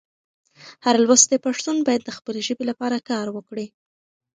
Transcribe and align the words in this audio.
هر 0.85 0.95
لوستی 1.05 1.37
پښتون 1.45 1.77
باید 1.87 2.01
د 2.05 2.09
خپلې 2.17 2.39
ژبې 2.47 2.63
لپاره 2.71 3.05
کار 3.09 3.27
وکړي. 3.35 3.67